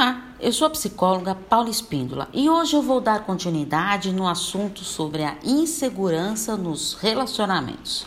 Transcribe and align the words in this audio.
Olá, 0.00 0.22
eu 0.40 0.50
sou 0.50 0.66
a 0.66 0.70
psicóloga 0.70 1.34
Paula 1.34 1.68
Espíndola 1.68 2.26
e 2.32 2.48
hoje 2.48 2.74
eu 2.74 2.80
vou 2.80 3.02
dar 3.02 3.26
continuidade 3.26 4.10
no 4.10 4.26
assunto 4.26 4.82
sobre 4.82 5.22
a 5.22 5.36
insegurança 5.44 6.56
nos 6.56 6.94
relacionamentos. 6.94 8.06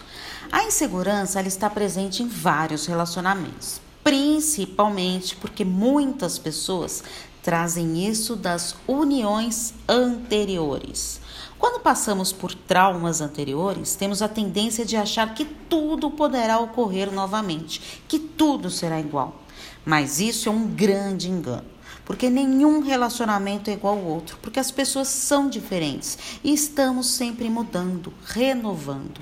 A 0.52 0.64
insegurança 0.64 1.38
ela 1.38 1.48
está 1.48 1.70
presente 1.70 2.24
em 2.24 2.28
vários 2.28 2.88
relacionamentos, 2.88 3.80
principalmente 4.04 5.36
porque 5.36 5.64
muitas 5.64 6.40
pessoas 6.40 7.04
trazem 7.44 8.08
isso 8.08 8.36
das 8.36 8.76
uniões 8.88 9.76
anteriores. 9.88 11.22
Quando 11.60 11.80
passamos 11.80 12.34
por 12.34 12.56
traumas 12.56 13.22
anteriores, 13.22 13.96
temos 13.96 14.24
a 14.24 14.28
tendência 14.28 14.84
de 14.84 14.98
achar 14.98 15.32
que 15.36 15.46
tudo 15.46 16.10
poderá 16.10 16.58
ocorrer 16.58 17.12
novamente, 17.14 18.02
que 18.08 18.18
tudo 18.18 18.72
será 18.72 19.00
igual. 19.00 19.43
Mas 19.86 20.20
isso 20.20 20.50
é 20.50 20.52
um 20.52 20.68
grande 20.68 21.30
engano, 21.30 21.68
porque 22.06 22.30
nenhum 22.30 22.82
relacionamento 22.82 23.70
é 23.70 23.74
igual 23.74 23.98
ao 23.98 24.04
outro, 24.04 24.38
porque 24.42 24.60
as 24.60 24.72
pessoas 24.72 25.08
são 25.08 25.50
diferentes 25.50 26.18
e 26.44 26.54
estamos 26.54 27.08
sempre 27.08 27.50
mudando, 27.50 28.14
renovando. 28.26 29.20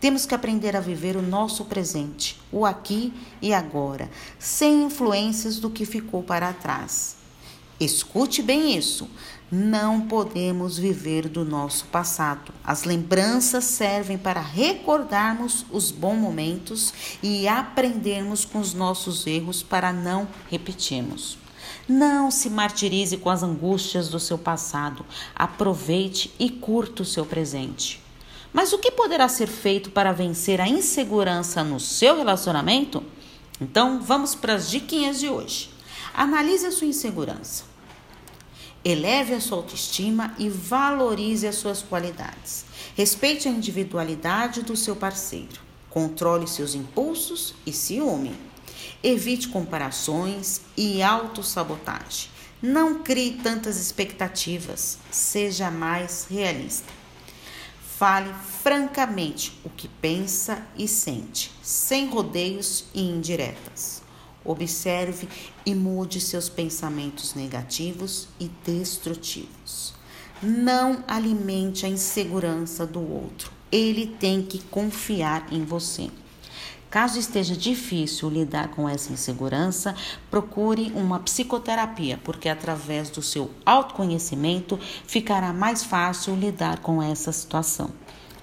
Temos 0.00 0.26
que 0.26 0.34
aprender 0.34 0.74
a 0.74 0.80
viver 0.80 1.16
o 1.16 1.22
nosso 1.22 1.64
presente, 1.64 2.40
o 2.50 2.66
aqui 2.66 3.12
e 3.40 3.54
agora, 3.54 4.10
sem 4.38 4.82
influências 4.82 5.60
do 5.60 5.70
que 5.70 5.86
ficou 5.86 6.24
para 6.24 6.52
trás. 6.52 7.21
Escute 7.80 8.42
bem 8.42 8.76
isso. 8.76 9.08
Não 9.50 10.02
podemos 10.02 10.78
viver 10.78 11.28
do 11.28 11.44
nosso 11.44 11.84
passado. 11.86 12.54
As 12.64 12.84
lembranças 12.84 13.64
servem 13.64 14.16
para 14.16 14.40
recordarmos 14.40 15.66
os 15.70 15.90
bons 15.90 16.16
momentos 16.16 16.94
e 17.22 17.46
aprendermos 17.46 18.44
com 18.44 18.58
os 18.60 18.72
nossos 18.72 19.26
erros 19.26 19.62
para 19.62 19.92
não 19.92 20.26
repetirmos. 20.50 21.36
Não 21.88 22.30
se 22.30 22.48
martirize 22.48 23.16
com 23.16 23.28
as 23.28 23.42
angústias 23.42 24.08
do 24.08 24.20
seu 24.20 24.38
passado. 24.38 25.04
Aproveite 25.34 26.32
e 26.38 26.48
curta 26.48 27.02
o 27.02 27.06
seu 27.06 27.26
presente. 27.26 28.00
Mas 28.52 28.72
o 28.72 28.78
que 28.78 28.90
poderá 28.90 29.28
ser 29.28 29.48
feito 29.48 29.90
para 29.90 30.12
vencer 30.12 30.60
a 30.60 30.68
insegurança 30.68 31.64
no 31.64 31.80
seu 31.80 32.16
relacionamento? 32.16 33.02
Então, 33.60 34.00
vamos 34.00 34.34
para 34.34 34.54
as 34.54 34.70
diquinhas 34.70 35.20
de 35.20 35.28
hoje. 35.28 35.71
Analise 36.14 36.66
a 36.66 36.72
sua 36.72 36.86
insegurança. 36.86 37.64
Eleve 38.84 39.34
a 39.34 39.40
sua 39.40 39.58
autoestima 39.58 40.34
e 40.38 40.48
valorize 40.48 41.46
as 41.46 41.54
suas 41.54 41.82
qualidades. 41.82 42.64
Respeite 42.96 43.48
a 43.48 43.50
individualidade 43.50 44.62
do 44.62 44.76
seu 44.76 44.96
parceiro. 44.96 45.60
Controle 45.88 46.48
seus 46.48 46.74
impulsos 46.74 47.54
e 47.64 47.72
ciúme. 47.72 48.34
Evite 49.02 49.48
comparações 49.48 50.60
e 50.76 51.02
autossabotagem. 51.02 52.28
Não 52.60 53.02
crie 53.02 53.38
tantas 53.42 53.78
expectativas. 53.78 54.98
Seja 55.10 55.70
mais 55.70 56.26
realista. 56.28 56.92
Fale 57.96 58.34
francamente 58.62 59.52
o 59.64 59.70
que 59.70 59.86
pensa 59.86 60.66
e 60.76 60.88
sente, 60.88 61.52
sem 61.62 62.08
rodeios 62.08 62.86
e 62.92 63.00
indiretas. 63.00 64.02
Observe 64.44 65.28
e 65.64 65.74
mude 65.74 66.20
seus 66.20 66.48
pensamentos 66.48 67.34
negativos 67.34 68.28
e 68.40 68.50
destrutivos. 68.64 69.94
Não 70.42 71.04
alimente 71.06 71.86
a 71.86 71.88
insegurança 71.88 72.84
do 72.86 73.00
outro. 73.00 73.52
Ele 73.70 74.06
tem 74.06 74.42
que 74.42 74.58
confiar 74.64 75.46
em 75.52 75.64
você. 75.64 76.10
Caso 76.90 77.18
esteja 77.18 77.56
difícil 77.56 78.28
lidar 78.28 78.68
com 78.68 78.86
essa 78.86 79.12
insegurança, 79.12 79.94
procure 80.30 80.92
uma 80.94 81.20
psicoterapia, 81.20 82.20
porque 82.22 82.50
através 82.50 83.08
do 83.08 83.22
seu 83.22 83.50
autoconhecimento 83.64 84.78
ficará 85.06 85.54
mais 85.54 85.82
fácil 85.82 86.36
lidar 86.36 86.80
com 86.80 87.02
essa 87.02 87.32
situação. 87.32 87.90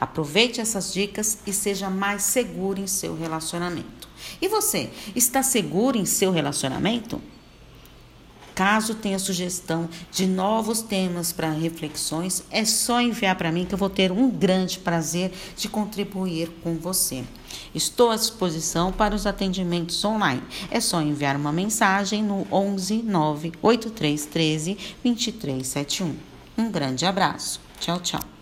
Aproveite 0.02 0.62
essas 0.62 0.92
dicas 0.92 1.40
e 1.46 1.54
seja 1.54 1.90
mais 1.90 2.24
seguro 2.24 2.80
em 2.80 2.88
seu 2.88 3.16
relacionamento. 3.16 3.99
E 4.42 4.48
você, 4.48 4.90
está 5.16 5.44
seguro 5.44 5.98
em 5.98 6.06
seu 6.06 6.32
relacionamento? 6.32 7.22
Caso 8.60 8.96
tenha 8.96 9.18
sugestão 9.18 9.88
de 10.12 10.28
novos 10.28 10.82
temas 10.82 11.32
para 11.32 11.50
reflexões, 11.50 12.44
é 12.52 12.66
só 12.66 13.00
enviar 13.00 13.38
para 13.38 13.54
mim 13.54 13.66
que 13.66 13.74
eu 13.74 13.78
vou 13.78 13.90
ter 13.90 14.12
um 14.12 14.30
grande 14.30 14.80
prazer 14.80 15.32
de 15.56 15.70
contribuir 15.70 16.50
com 16.62 16.76
você. 16.76 17.24
Estou 17.74 18.12
à 18.12 18.18
disposição 18.18 18.92
para 18.92 19.16
os 19.16 19.26
atendimentos 19.26 20.04
online. 20.04 20.44
É 20.70 20.82
só 20.82 21.02
enviar 21.02 21.38
uma 21.38 21.54
mensagem 21.54 22.22
no 22.22 22.46
11 22.52 23.02
98313 23.04 24.78
2371. 25.06 26.16
Um 26.58 26.70
grande 26.70 27.06
abraço. 27.06 27.62
Tchau, 27.80 28.02
tchau. 28.02 28.39